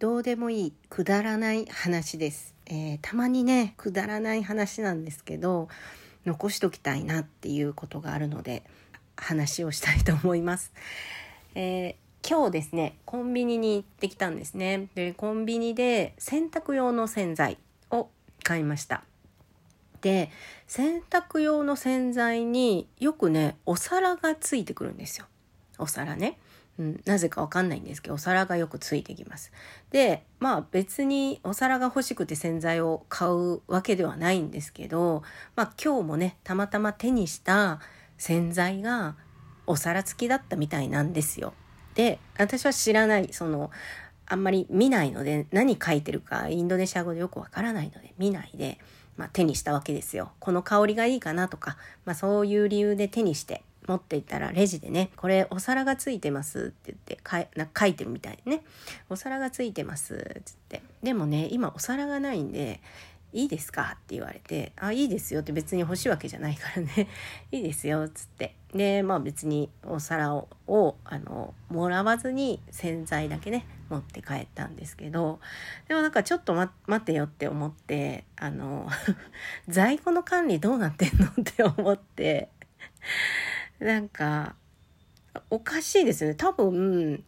[0.00, 5.68] どうでもいいくだらない話です、えーたまにねくだらない話なんですけど
[6.24, 8.64] 残しときたいなっていうことがあるので
[9.14, 10.72] 話をしたいと思います、
[11.54, 14.88] えー今日ですねコンビニに行ってきたんですね。
[14.94, 17.56] でコンビニで洗濯用の洗剤
[17.90, 18.10] を
[18.42, 19.04] 買いました。
[20.02, 20.30] で
[20.66, 25.26] 洗濯用の洗剤によくねお皿がついてくるんですよ。
[25.78, 26.38] お皿ね、
[26.78, 29.52] うん、なぜかわかんないんですけどお皿がよくついてきます
[29.90, 35.22] でまあ別にお皿が欲しくて洗剤を買うわけではないんですけど、
[35.56, 37.80] まあ、今日もねたまたま手にした
[38.16, 39.16] 洗剤が
[39.66, 41.52] お皿付きだったみたいなんですよ
[41.94, 43.70] で私は知らないその
[44.30, 48.78] あんまり見ないので何書いてるかインドネシア語でよくわからないので見ないで、
[49.16, 50.30] まあ、手にしたわけですよ。
[50.38, 58.62] この香りがいいかなとか、まあ、そういう理由で手にして持っていたらレジでね「これお皿がついてます」って言って書いてるみたいね
[59.10, 60.82] 「お皿がついてます」っつって。
[61.02, 62.80] でもね今お皿がないんで
[63.32, 67.08] 「いいですか?」って言われて「あいいですよ」って別に欲しいわけじゃないからね
[67.50, 68.54] 「いいですよ」っつって。
[68.72, 75.40] でまあ別にお皿ををあのもらわずに洗剤だけね持って帰ったんですけど。
[75.88, 78.88] でもなんかちょっと、ま、待てよって思ってあの
[79.66, 81.26] 在庫の管理どうなってんの？
[81.26, 82.50] って思って。
[83.80, 84.54] なんか
[85.48, 86.36] おかしいですよね。
[86.36, 87.24] 多分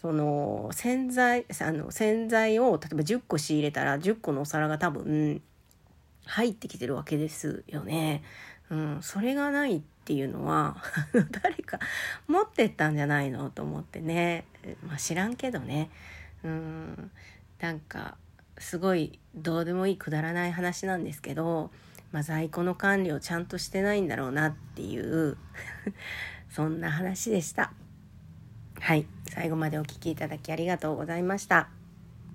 [0.00, 5.40] その洗剤あの洗剤を例えば10個仕入れたら10個のお皿が多分
[6.24, 8.22] 入ってきてるわけですよね。
[8.70, 10.76] うん、それがないっていうのは
[11.42, 11.78] 誰か
[12.26, 14.44] 持ってったんじゃないのと思ってね、
[14.86, 15.90] まあ、知らんけどね、
[16.42, 17.10] うん、
[17.60, 18.16] なんか
[18.58, 21.70] すごいどうでもいいくだらない話なんですけど、
[22.12, 25.36] まあ、在庫の管理をちゃんとしてないんだろうなっていう
[26.50, 27.72] そんな話でした。
[28.78, 31.81] はい、最後までお聞きいただきありがとうございました。